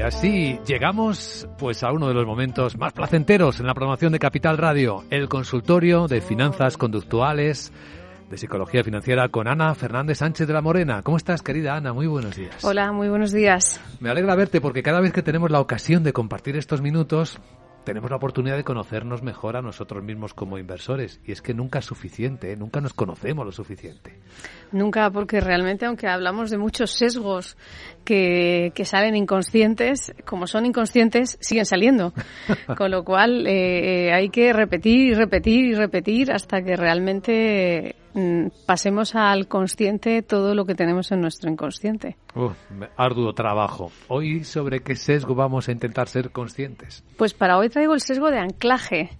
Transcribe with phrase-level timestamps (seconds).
[0.00, 4.18] Y así llegamos pues a uno de los momentos más placenteros en la programación de
[4.18, 7.70] Capital Radio, el consultorio de finanzas conductuales
[8.30, 11.02] de psicología financiera con Ana Fernández Sánchez de la Morena.
[11.02, 11.92] ¿Cómo estás, querida Ana?
[11.92, 12.64] Muy buenos días.
[12.64, 13.78] Hola, muy buenos días.
[14.00, 17.38] Me alegra verte porque cada vez que tenemos la ocasión de compartir estos minutos,
[17.84, 21.20] tenemos la oportunidad de conocernos mejor a nosotros mismos como inversores.
[21.24, 22.56] Y es que nunca es suficiente, ¿eh?
[22.56, 24.18] nunca nos conocemos lo suficiente.
[24.72, 27.56] Nunca, porque realmente, aunque hablamos de muchos sesgos
[28.04, 32.12] que, que salen inconscientes, como son inconscientes, siguen saliendo.
[32.76, 37.96] Con lo cual, eh, eh, hay que repetir y repetir y repetir hasta que realmente
[38.66, 42.16] pasemos al consciente todo lo que tenemos en nuestro inconsciente.
[42.34, 42.56] Uf,
[42.96, 43.90] arduo trabajo.
[44.08, 47.04] Hoy, ¿sobre qué sesgo vamos a intentar ser conscientes?
[47.16, 49.10] Pues para hoy traigo el sesgo de anclaje,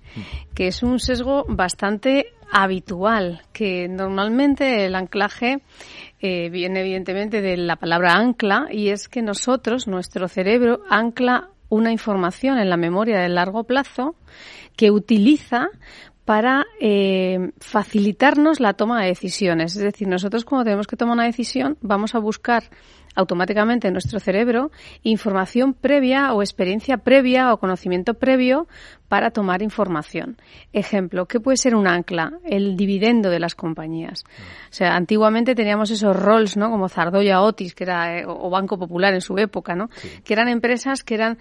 [0.54, 5.60] que es un sesgo bastante habitual, que normalmente el anclaje
[6.20, 11.92] eh, viene evidentemente de la palabra ancla y es que nosotros, nuestro cerebro, ancla una
[11.92, 14.16] información en la memoria de largo plazo
[14.76, 15.68] que utiliza
[16.24, 19.76] para eh, facilitarnos la toma de decisiones.
[19.76, 22.64] Es decir, nosotros cuando tenemos que tomar una decisión vamos a buscar
[23.14, 24.70] automáticamente en nuestro cerebro
[25.02, 28.68] información previa o experiencia previa o conocimiento previo
[29.08, 30.36] para tomar información.
[30.72, 32.34] Ejemplo, ¿qué puede ser un ancla?
[32.44, 34.22] El dividendo de las compañías.
[34.70, 36.70] O sea, antiguamente teníamos esos roles, ¿no?
[36.70, 39.88] Como Zardoya Otis, que era, eh, o Banco Popular en su época, ¿no?
[40.22, 41.38] Que eran empresas que eran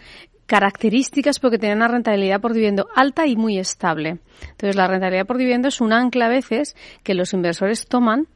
[0.50, 4.18] características porque tenían una rentabilidad por dividendo alta y muy estable.
[4.42, 8.28] Entonces, la rentabilidad por dividendo es un ancla a veces que los inversores toman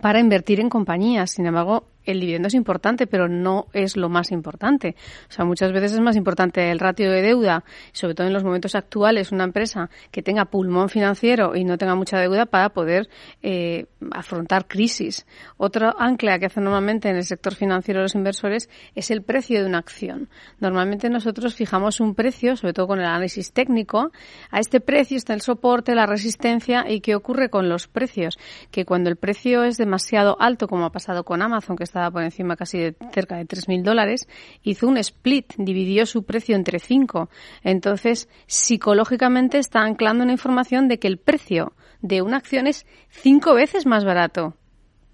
[0.00, 1.32] para invertir en compañías.
[1.32, 4.96] Sin embargo, el dividendo es importante, pero no es lo más importante.
[5.28, 8.44] O sea, muchas veces es más importante el ratio de deuda, sobre todo en los
[8.44, 13.08] momentos actuales, una empresa que tenga pulmón financiero y no tenga mucha deuda para poder
[13.42, 15.26] eh, afrontar crisis.
[15.56, 19.66] Otro ancla que hacen normalmente en el sector financiero los inversores es el precio de
[19.66, 20.28] una acción.
[20.60, 24.12] Normalmente nosotros fijamos un precio, sobre todo con el análisis técnico.
[24.50, 28.38] A este precio está el soporte, la resistencia y qué ocurre con los precios.
[28.70, 32.24] Que cuando el precio es demasiado alto, como ha pasado con Amazon, que estaba por
[32.24, 34.26] encima casi de cerca de 3.000 dólares,
[34.64, 37.30] hizo un split, dividió su precio entre cinco.
[37.62, 43.54] Entonces, psicológicamente está anclando una información de que el precio de una acción es cinco
[43.54, 44.56] veces más barato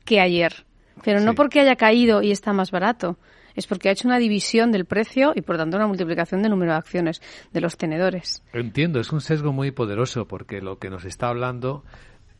[0.07, 0.65] que ayer.
[1.05, 3.19] Pero no porque haya caído y está más barato,
[3.55, 6.73] es porque ha hecho una división del precio y por tanto una multiplicación del número
[6.73, 7.21] de acciones
[7.53, 8.43] de los tenedores.
[8.55, 11.85] Entiendo, es un sesgo muy poderoso porque lo que nos está hablando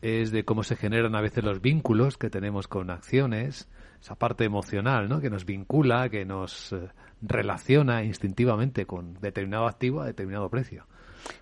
[0.01, 3.69] es de cómo se generan a veces los vínculos que tenemos con acciones,
[4.01, 5.21] esa parte emocional, ¿no?
[5.21, 6.89] Que nos vincula, que nos eh,
[7.21, 10.87] relaciona instintivamente con determinado activo a determinado precio.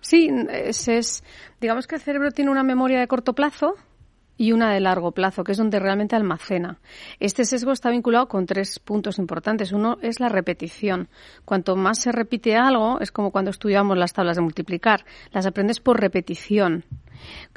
[0.00, 1.24] Sí, es, es,
[1.60, 3.76] digamos que el cerebro tiene una memoria de corto plazo
[4.36, 6.80] y una de largo plazo, que es donde realmente almacena.
[7.18, 9.72] Este sesgo está vinculado con tres puntos importantes.
[9.72, 11.08] Uno es la repetición.
[11.44, 15.04] Cuanto más se repite algo, es como cuando estudiamos las tablas de multiplicar.
[15.30, 16.84] Las aprendes por repetición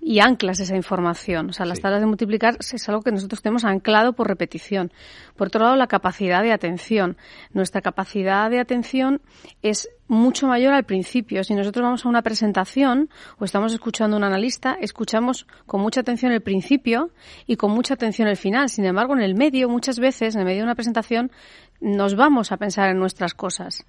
[0.01, 1.49] y anclas esa información.
[1.49, 4.91] O sea, las tablas de multiplicar es algo que nosotros tenemos anclado por repetición.
[5.35, 7.17] Por otro lado, la capacidad de atención.
[7.53, 9.21] Nuestra capacidad de atención
[9.61, 11.43] es mucho mayor al principio.
[11.43, 13.09] Si nosotros vamos a una presentación
[13.39, 17.11] o estamos escuchando a un analista, escuchamos con mucha atención el principio
[17.47, 18.69] y con mucha atención el final.
[18.69, 21.31] Sin embargo, en el medio, muchas veces, en el medio de una presentación,
[21.79, 23.85] nos vamos a pensar en nuestras cosas.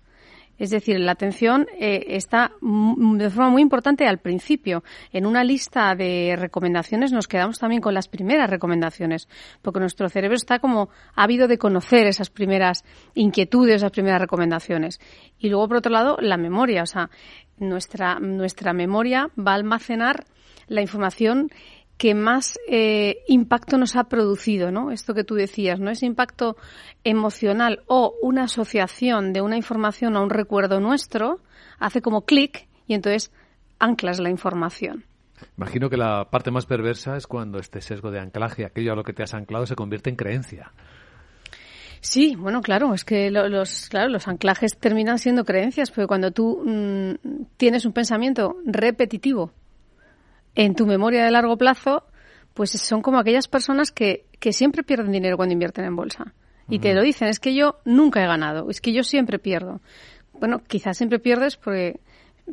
[0.58, 4.84] Es decir, la atención eh, está de forma muy importante al principio.
[5.12, 9.28] En una lista de recomendaciones nos quedamos también con las primeras recomendaciones,
[9.62, 12.84] porque nuestro cerebro está como ávido de conocer esas primeras
[13.14, 15.00] inquietudes, esas primeras recomendaciones.
[15.38, 16.82] Y luego, por otro lado, la memoria.
[16.82, 17.10] O sea,
[17.58, 20.24] nuestra, nuestra memoria va a almacenar
[20.66, 21.50] la información
[21.96, 24.90] que más eh, impacto nos ha producido, ¿no?
[24.90, 25.90] Esto que tú decías, ¿no?
[25.90, 26.56] Ese impacto
[27.04, 31.40] emocional o una asociación de una información a un recuerdo nuestro
[31.78, 33.32] hace como clic y entonces
[33.78, 35.04] anclas la información.
[35.56, 39.04] Imagino que la parte más perversa es cuando este sesgo de anclaje, aquello a lo
[39.04, 40.72] que te has anclado, se convierte en creencia.
[42.00, 46.62] Sí, bueno, claro, es que los, claro, los anclajes terminan siendo creencias, porque cuando tú
[46.64, 49.52] mm, tienes un pensamiento repetitivo
[50.54, 52.04] en tu memoria de largo plazo,
[52.54, 56.32] pues son como aquellas personas que, que siempre pierden dinero cuando invierten en bolsa.
[56.68, 59.82] Y te lo dicen, es que yo nunca he ganado, es que yo siempre pierdo.
[60.32, 62.00] Bueno, quizás siempre pierdes porque,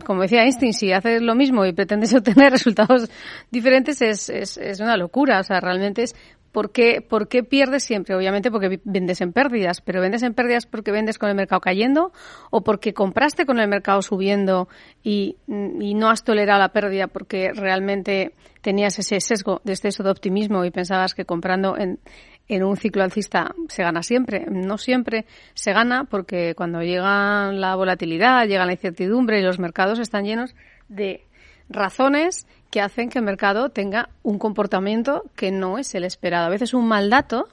[0.05, 3.09] como decía Einstein, si haces lo mismo y pretendes obtener resultados
[3.51, 5.39] diferentes es, es, es una locura.
[5.39, 6.15] O sea, realmente es
[6.51, 8.15] ¿Por qué, ¿Por qué pierdes siempre?
[8.15, 12.11] Obviamente porque vendes en pérdidas, pero vendes en pérdidas porque vendes con el mercado cayendo
[12.49, 14.67] o porque compraste con el mercado subiendo
[15.03, 20.65] y, no has tolerado la pérdida porque realmente tenías ese sesgo de exceso de optimismo
[20.65, 21.99] y pensabas que comprando en,
[22.47, 24.45] en un ciclo alcista se gana siempre.
[24.49, 29.99] No siempre se gana porque cuando llega la volatilidad, llega la incertidumbre y los mercados
[29.99, 30.53] están llenos
[30.89, 31.25] de
[31.71, 36.45] razones que hacen que el mercado tenga un comportamiento que no es el esperado.
[36.45, 37.47] A veces un mal dato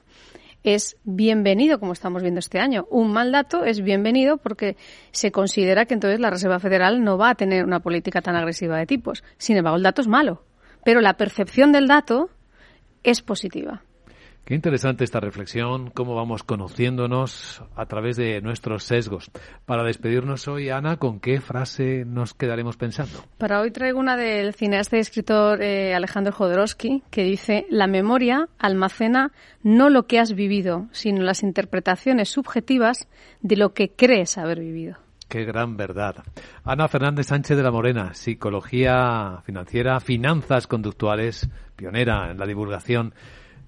[0.64, 2.86] es bienvenido, como estamos viendo este año.
[2.90, 4.76] Un mal dato es bienvenido porque
[5.10, 8.78] se considera que entonces la Reserva Federal no va a tener una política tan agresiva
[8.78, 9.24] de tipos.
[9.38, 10.44] Sin embargo, el dato es malo,
[10.84, 12.30] pero la percepción del dato
[13.02, 13.82] es positiva.
[14.48, 19.30] Qué interesante esta reflexión, cómo vamos conociéndonos a través de nuestros sesgos.
[19.66, 23.26] Para despedirnos hoy, Ana, ¿con qué frase nos quedaremos pensando?
[23.36, 28.48] Para hoy traigo una del cineasta y escritor eh, Alejandro Jodorowsky, que dice, la memoria
[28.58, 33.06] almacena no lo que has vivido, sino las interpretaciones subjetivas
[33.42, 34.96] de lo que crees haber vivido.
[35.28, 36.24] Qué gran verdad.
[36.64, 43.12] Ana Fernández Sánchez de la Morena, psicología financiera, finanzas conductuales, pionera en la divulgación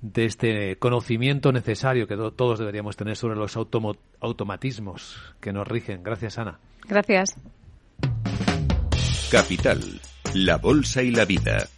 [0.02, 6.02] de este conocimiento necesario que todos deberíamos tener sobre los automatismos que nos rigen.
[6.02, 6.58] Gracias, Ana.
[6.88, 7.36] Gracias.
[9.30, 9.80] Capital,
[10.34, 11.68] la Bolsa y la Vida.